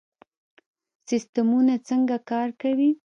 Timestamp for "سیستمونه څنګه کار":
1.07-2.47